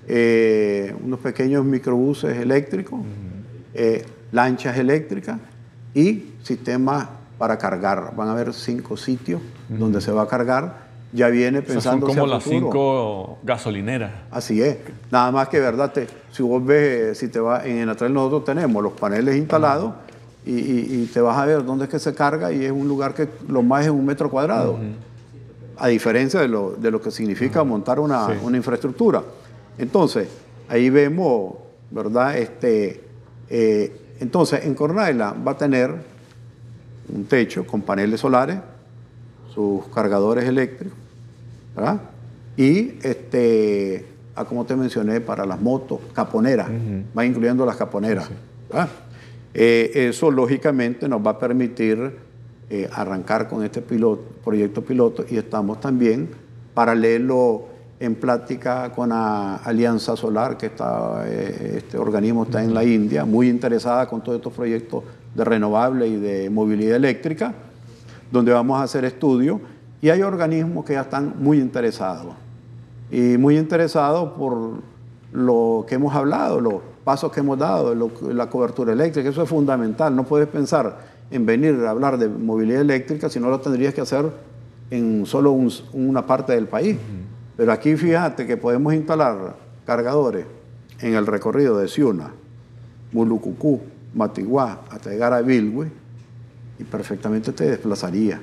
[0.09, 3.01] eh, unos pequeños microbuses eléctricos,
[4.33, 5.39] lanchas eléctricas
[5.95, 8.15] y sistemas para cargar.
[8.17, 10.89] Van a haber cinco sitios donde se va a cargar.
[11.13, 12.07] Ya viene pensando.
[12.07, 14.13] son como las cinco gasolineras.
[14.31, 14.77] Así es.
[15.11, 15.93] Nada más que, verdad,
[16.31, 19.95] si vos ves, si te vas, en Enatrel nosotros tenemos los paneles instalados
[20.45, 23.29] y, te vas a ver dónde es que se carga y es un lugar que
[23.49, 24.79] lo más es un metro cuadrado.
[25.79, 29.23] A diferencia de lo, de lo que significa montar una, una, infraestructura.
[29.79, 30.29] Entonces,
[30.69, 31.55] ahí vemos,
[31.91, 32.37] ¿verdad?
[32.37, 33.01] Este,
[33.49, 35.95] eh, entonces, en Cornaila va a tener
[37.09, 38.59] un techo con paneles solares,
[39.55, 40.99] sus cargadores eléctricos,
[41.75, 42.01] ¿verdad?
[42.57, 46.69] Y, este, ah, como te mencioné, para las motos, caponeras,
[47.17, 48.29] va incluyendo las caponeras.
[49.55, 52.13] Eh, eso, lógicamente, nos va a permitir
[52.71, 56.29] eh, arrancar con este proyecto piloto y estamos también
[56.75, 57.65] paralelo
[58.01, 60.71] en plática con la Alianza Solar, que
[61.25, 65.03] eh, este organismo está en la India, muy interesada con todos estos proyectos
[65.35, 67.53] de renovable y de movilidad eléctrica,
[68.31, 69.61] donde vamos a hacer estudios
[70.01, 72.35] y hay organismos que ya están muy interesados.
[73.11, 74.75] Y muy interesados por
[75.33, 77.95] lo que hemos hablado, los pasos que hemos dado,
[78.33, 80.15] la cobertura eléctrica, eso es fundamental.
[80.15, 80.99] No puedes pensar
[81.31, 84.27] en venir a hablar de movilidad eléctrica si no lo tendrías que hacer
[84.91, 85.57] en solo
[85.93, 86.97] una parte del país.
[87.59, 90.47] Pero aquí fíjate que podemos instalar cargadores
[91.01, 92.31] en el recorrido de Ciuna,
[93.11, 93.81] Mulucucú,
[94.15, 95.91] Matiguá, hasta llegar a Bilwe,
[96.79, 98.41] y perfectamente te desplazaría.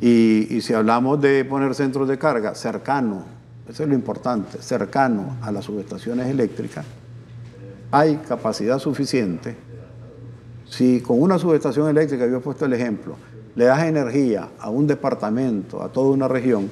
[0.00, 3.24] y, si hablamos de poner centros de carga cercanos,
[3.68, 6.86] eso es lo importante, cercano a las subestaciones eléctricas,
[7.90, 9.56] hay capacidad suficiente.
[10.64, 13.16] Si con una subestación eléctrica, yo he puesto el ejemplo,
[13.56, 16.70] le das energía a un departamento, a toda una región,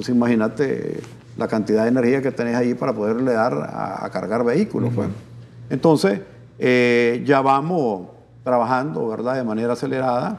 [0.00, 0.98] pues imagínate
[1.36, 4.90] la cantidad de energía que tenés ahí para poderle dar a, cargar vehículos.
[4.94, 5.08] Pues.
[5.68, 6.20] Entonces,
[6.58, 8.06] eh, ya vamos
[8.42, 10.38] trabajando, ¿verdad?, de manera acelerada.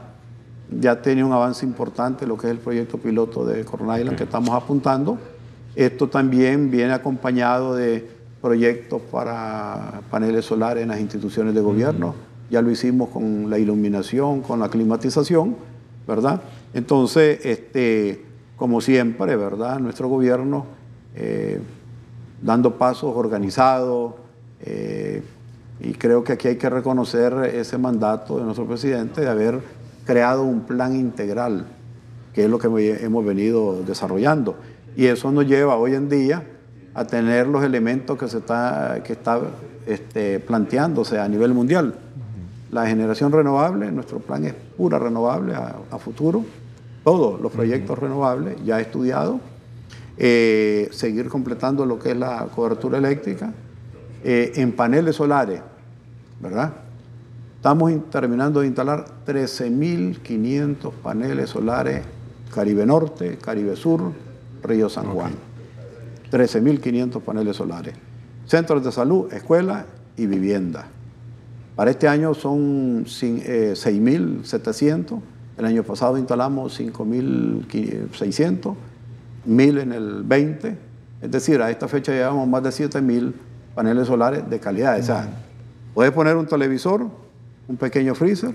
[0.80, 4.24] Ya tiene un avance importante lo que es el proyecto piloto de Corona Island que
[4.24, 5.16] estamos apuntando.
[5.76, 12.16] Esto también viene acompañado de proyectos para paneles solares en las instituciones de gobierno.
[12.50, 15.54] Ya lo hicimos con la iluminación, con la climatización,
[16.08, 16.42] ¿verdad?
[16.74, 19.78] Entonces, este, como siempre, ¿verdad?
[19.80, 20.66] Nuestro gobierno
[21.14, 21.60] eh,
[22.40, 24.14] dando pasos organizados,
[24.60, 25.22] eh,
[25.80, 29.60] y creo que aquí hay que reconocer ese mandato de nuestro presidente de haber
[30.04, 31.66] creado un plan integral,
[32.32, 32.68] que es lo que
[33.02, 34.56] hemos venido desarrollando.
[34.96, 36.46] Y eso nos lleva hoy en día
[36.94, 39.40] a tener los elementos que se está, que está
[39.86, 41.94] este, planteándose a nivel mundial.
[42.70, 46.44] La generación renovable, nuestro plan es pura renovable a, futuro,
[47.04, 49.40] todos los proyectos renovables ya estudiados,
[50.18, 53.52] eh, seguir completando lo que es la cobertura eléctrica,
[54.24, 55.60] eh, en paneles solares,
[56.40, 56.72] ¿verdad?
[57.56, 62.02] Estamos terminando de instalar 13.500 paneles solares
[62.52, 64.12] Caribe Norte, Caribe Sur,
[64.62, 65.32] Río San Juan.
[66.30, 67.94] 13.500 paneles solares.
[68.46, 69.86] Centros de salud, escuelas
[70.16, 70.86] y vivienda.
[71.74, 75.20] Para este año son 6.700.
[75.56, 78.74] El año pasado instalamos 5.600,
[79.46, 80.78] 1.000 en el 20.
[81.20, 83.32] Es decir, a esta fecha llevamos más de 7.000
[83.74, 84.98] paneles solares de calidad.
[84.98, 85.28] O sea,
[85.94, 87.06] puedes poner un televisor,
[87.68, 88.54] un pequeño freezer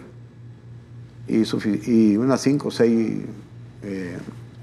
[1.27, 3.21] y, unas 5 o 6
[3.83, 4.17] eh,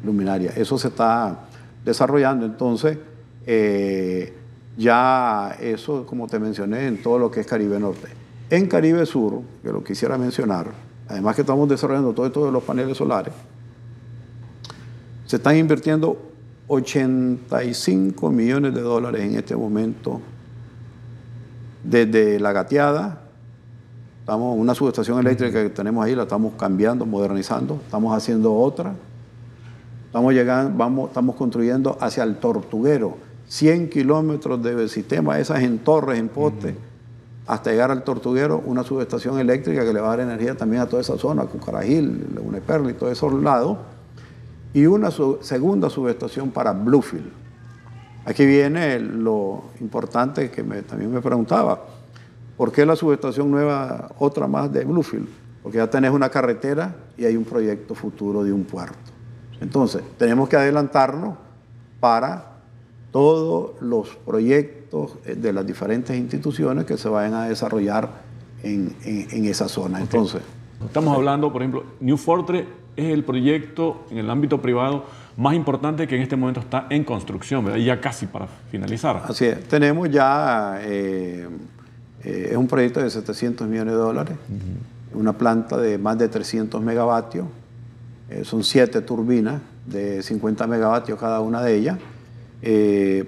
[0.04, 0.56] luminarias.
[0.56, 1.46] Eso se está
[1.84, 2.46] desarrollando.
[2.46, 2.98] Entonces,
[3.46, 4.32] eh,
[4.76, 8.08] ya eso, como te mencioné, en todo lo que es Caribe Norte.
[8.50, 10.66] En Caribe Sur, que lo quisiera mencionar,
[11.08, 13.34] además que estamos desarrollando todo esto de los paneles solares,
[15.26, 16.16] se están invirtiendo
[16.68, 20.20] 85 millones de dólares en este momento
[21.82, 23.20] desde La Gateada,
[24.20, 28.94] estamos una subestación eléctrica que tenemos ahí, la estamos cambiando, modernizando, estamos haciendo otra.
[30.06, 33.16] Estamos llegando, vamos, estamos construyendo hacia el Tortuguero,
[33.48, 36.74] 100 kilómetros de sistema, esas en torres, en postes,
[37.46, 40.86] hasta llegar al Tortuguero, una subestación eléctrica que le va a dar energía también a
[40.86, 43.78] toda esa zona, Cucarajil, Laguna Perla y todos esos lados,
[44.72, 47.44] y una segunda subestación para Bluefield
[48.26, 51.84] Aquí viene lo importante que también me preguntaba.
[52.56, 55.28] ¿Por qué la subestación nueva, otra más de Bluefield?
[55.62, 58.96] Porque ya tenés una carretera y hay un proyecto futuro de un puerto.
[59.60, 61.36] Entonces, tenemos que adelantarnos
[62.00, 62.52] para
[63.12, 64.83] todos los proyectos
[65.24, 68.10] de las diferentes instituciones que se vayan a desarrollar
[68.62, 68.94] en,
[69.46, 70.00] esa zona.
[70.00, 70.42] Entonces,
[70.84, 75.04] Estamos hablando, por ejemplo, New Fortress es el proyecto en el ámbito privado
[75.36, 77.78] más importante que en este momento está en construcción, ¿verdad?
[77.78, 79.22] Y ya casi para finalizar.
[79.28, 81.48] Así es, tenemos ya, eh,
[82.22, 84.36] eh, es un proyecto de 700 millones de dólares,
[85.12, 87.46] una planta de más de 300 megavatios,
[88.30, 91.98] eh, son siete turbinas de 50 megavatios cada una de ellas,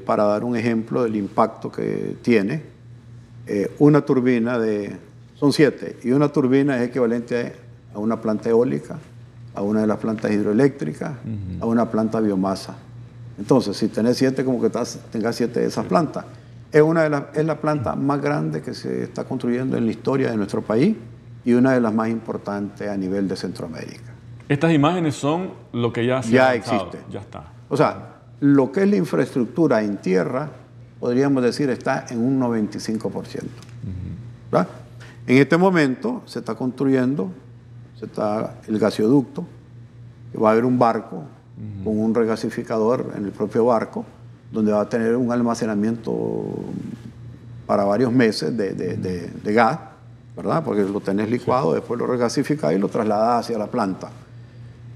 [0.05, 2.62] para dar un ejemplo del impacto que tiene.
[3.79, 4.97] una turbina de,
[5.35, 7.53] son siete, y una turbina es equivalente
[7.94, 8.98] a una planta eólica,
[9.55, 11.13] a una de las plantas hidroeléctricas,
[11.61, 12.77] a una planta biomasa.
[13.38, 14.71] Entonces, si tenés siete, como que
[15.11, 16.25] tengas siete de esas plantas.
[16.73, 19.90] Es, una de las, es la planta más grande que se está construyendo en la
[19.90, 20.96] historia de nuestro país
[21.44, 24.13] y una de las más importantes a nivel de Centroamérica.
[24.48, 26.98] Estas imágenes son lo que ya se Ya existe.
[27.11, 27.44] Ya está.
[27.69, 30.51] O sea, lo que es la infraestructura en tierra,
[31.01, 33.43] podríamos decir, está en un 95%.
[35.27, 37.33] En este momento se está construyendo
[37.99, 39.47] se está el gasoducto,
[40.41, 41.25] va a haber un barco
[41.83, 44.05] con un regasificador en el propio barco,
[44.53, 46.45] donde va a tener un almacenamiento
[47.67, 49.79] para varios meses de, gas,
[50.37, 50.63] ¿verdad?
[50.63, 54.11] Porque lo tenés licuado, después lo regasificás y lo trasladás hacia la planta.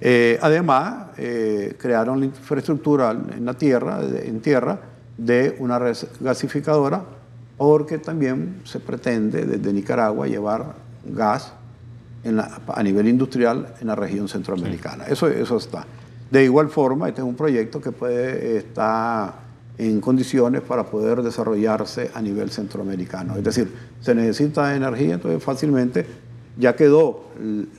[0.01, 4.81] Eh, además, eh, crearon la infraestructura en la tierra, en tierra,
[5.17, 5.79] de una
[6.21, 7.05] gasificadora,
[7.59, 10.75] porque también se pretende desde Nicaragua llevar
[11.05, 11.53] gas
[12.69, 15.05] a nivel industrial en la región centroamericana.
[15.05, 15.85] Eso, eso está.
[16.31, 19.35] De igual forma, este es un proyecto que puede estar
[19.79, 23.37] en condiciones para poder desarrollarse a nivel centroamericano.
[23.37, 26.07] Es decir, se necesita energía, entonces fácilmente
[26.61, 27.25] ya quedó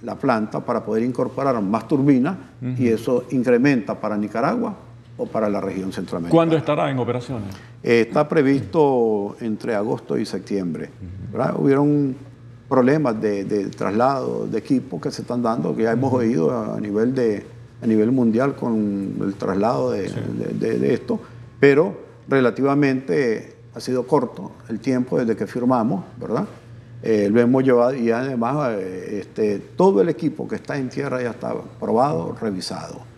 [0.04, 2.36] la planta para poder incorporar más turbinas
[2.78, 4.76] y eso incrementa para Nicaragua
[5.18, 6.36] o para la región centroamericana.
[6.36, 7.56] ¿Cuándo estará en operaciones?
[7.84, 10.90] está previsto entre agosto y septiembre.
[11.58, 12.16] Hubieron
[12.70, 17.16] problemas de, traslado de equipo que se están dando, que ya hemos oído a nivel,
[17.16, 17.46] de,
[17.82, 21.20] a nivel mundial con el traslado de, de esto,
[21.60, 21.96] pero
[22.28, 26.46] relativamente ha sido corto el tiempo desde que firmamos, ¿verdad?
[27.04, 31.22] Eh, lo hemos llevado y además eh, este, todo el equipo que está en tierra
[31.22, 33.10] ya está probado, revisado.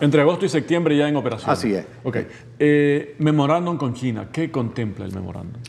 [0.00, 1.50] Entre agosto y septiembre ya en operación.
[1.50, 1.86] Así es.
[2.04, 2.16] Ok.
[2.58, 5.60] Eh, memorándum con China, ¿qué contempla el memorándum?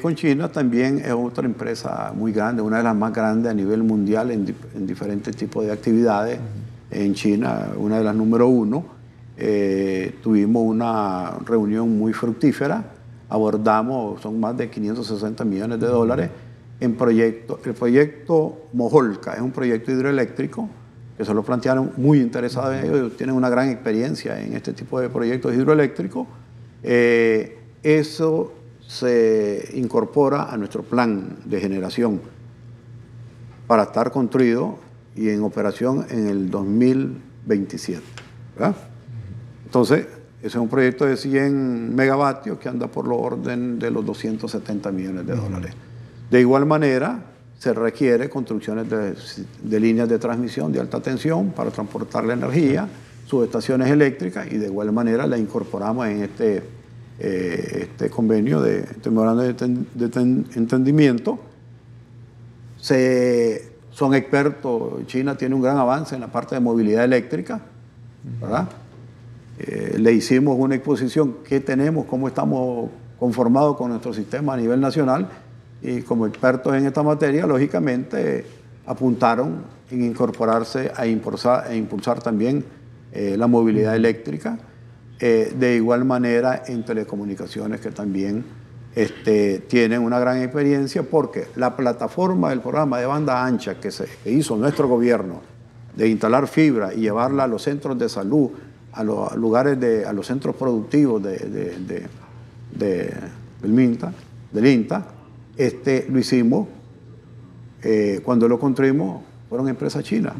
[0.00, 3.82] con China también es otra empresa muy grande, una de las más grandes a nivel
[3.82, 4.46] mundial en,
[4.86, 6.38] diferentes tipos de actividades.
[6.88, 8.84] En China, una de las número uno.
[10.22, 12.84] tuvimos una reunión muy fructífera,
[13.28, 16.30] abordamos, son más de 560 millones de dólares
[16.80, 17.58] en proyecto.
[17.64, 20.68] El proyecto Mojolca es un proyecto hidroeléctrico
[21.16, 25.00] que se lo plantearon muy interesados en ello, tienen una gran experiencia en este tipo
[25.00, 26.26] de proyectos hidroeléctricos.
[26.82, 28.52] Eh, eso
[28.86, 32.20] se incorpora a nuestro plan de generación
[33.66, 34.78] para estar construido
[35.14, 38.02] y en operación en el 2027.
[39.64, 40.06] Entonces,
[40.46, 44.92] ese es un proyecto de 100 megavatios que anda por lo orden de los 270
[44.92, 45.72] millones de dólares.
[46.30, 47.20] De igual manera,
[47.58, 52.88] se requiere construcciones de, líneas de transmisión de alta tensión para transportar la energía,
[53.26, 56.62] subestaciones eléctricas y de igual manera la incorporamos en este,
[57.18, 60.20] eh, este convenio de, este de,
[60.54, 61.40] entendimiento.
[62.78, 67.62] Se, son expertos, China tiene un gran avance en la parte de movilidad eléctrica,
[68.40, 68.68] ¿verdad?
[69.58, 74.80] Eh, le hicimos una exposición, qué tenemos, cómo estamos conformados con nuestro sistema a nivel
[74.80, 75.28] nacional
[75.82, 78.44] y como expertos en esta materia, lógicamente
[78.86, 82.64] apuntaron en incorporarse a impulsar, e impulsar también
[83.12, 84.58] eh, la movilidad eléctrica,
[85.18, 88.44] eh, de igual manera en telecomunicaciones que también
[88.94, 94.08] este, tienen una gran experiencia porque la plataforma del programa de banda ancha que, se,
[94.24, 95.40] hizo nuestro gobierno
[95.94, 98.50] de instalar fibra y llevarla a los centros de salud,
[98.96, 102.08] a los lugares de, a los centros productivos de,
[102.72, 104.12] del MINTA,
[104.52, 105.06] del INTA,
[105.56, 106.66] este, lo hicimos,
[107.82, 110.34] eh, cuando lo construimos, fueron empresas chinas.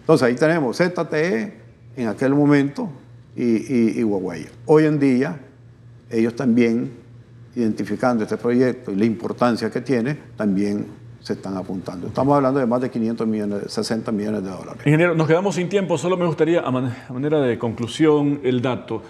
[0.00, 1.54] Entonces ahí tenemos ZTE
[1.96, 2.88] en aquel momento
[3.34, 4.46] y, Huawei.
[4.66, 5.40] Hoy en día,
[6.10, 6.92] ellos también,
[7.54, 10.86] identificando este proyecto y la importancia que tiene, también
[11.26, 12.06] se están apuntando.
[12.06, 14.80] Estamos hablando de más de 500 millones, 60 millones de dólares.
[14.86, 19.02] Ingeniero, nos quedamos sin tiempo, solo me gustaría, a manera de conclusión, el dato.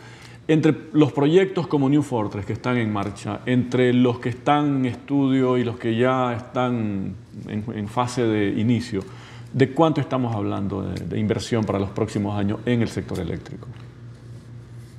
[0.48, 4.86] Entre los proyectos como New Fortress que están en marcha, entre los que están en
[4.86, 7.16] estudio y los que ya están
[7.48, 9.02] en, fase de inicio,
[9.52, 13.68] ¿de cuánto estamos hablando de, inversión para los próximos años en el sector eléctrico?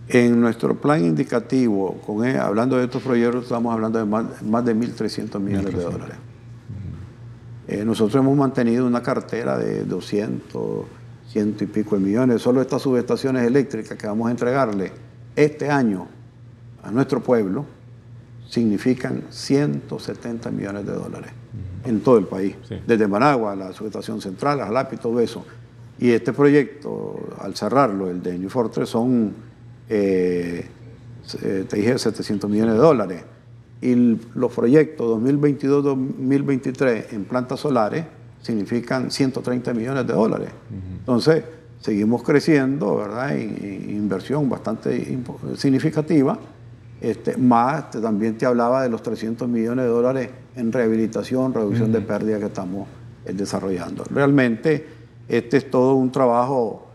[0.08, 5.40] En nuestro plan indicativo, con hablando de estos proyectos, estamos hablando de más, de 1.300
[5.40, 6.27] millones de dólares.
[7.68, 10.86] Eh, nosotros hemos mantenido una cartera de 200,
[11.28, 12.42] ciento y pico de millones.
[12.42, 14.92] Solo estas subestaciones eléctricas que vamos a entregarle
[15.36, 16.08] este año
[16.84, 17.66] a nuestro pueblo
[18.50, 21.32] significan 170 millones de dólares
[21.84, 22.56] en todo el país,
[22.86, 25.46] desde Managua, la subestación central, a Jalapi, todo eso.
[26.00, 29.34] Y este proyecto, al cerrarlo, el de New Fortress, son,
[29.90, 30.66] eh,
[31.42, 33.24] te dije, 700 millones de dólares.
[33.82, 33.96] Y
[34.36, 38.06] los proyectos 2022-2023 en plantas solares
[38.42, 40.50] significan 130 millones de dólares.
[41.00, 41.44] Entonces,
[41.80, 43.38] seguimos creciendo, ¿verdad?
[43.38, 45.20] En, inversión bastante
[45.56, 46.38] significativa.
[47.00, 52.02] Este, más también te hablaba de los 300 millones de dólares en rehabilitación, reducción de
[52.02, 52.88] pérdidas que estamos
[53.26, 54.04] eh, desarrollando.
[54.10, 54.88] Realmente
[55.28, 56.88] este es todo un trabajo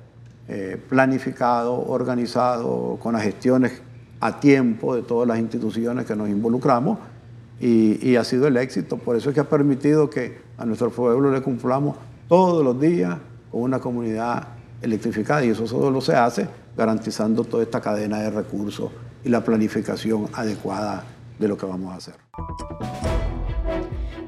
[0.49, 3.80] eh, planificado, organizado, con las gestiones
[4.23, 6.97] a tiempo de todas las instituciones que nos involucramos
[7.61, 8.97] y, ha sido el éxito.
[8.97, 11.97] Por eso es que ha permitido que a nuestro pueblo le cumplamos
[12.29, 13.18] todos los días
[13.51, 14.47] con una comunidad
[14.81, 16.47] electrificada y eso solo se hace
[16.77, 18.93] garantizando toda esta cadena de recursos
[19.25, 21.03] y la planificación adecuada
[21.41, 22.14] de lo que vamos a hacer.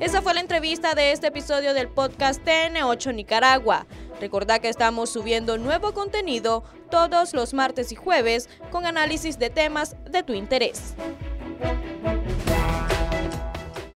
[0.00, 3.86] Esa fue la entrevista de este episodio del podcast TN8 Nicaragua.
[4.20, 6.64] Recordá que estamos subiendo nuevo contenido
[6.94, 10.94] todos los martes y jueves con análisis de temas de tu interés.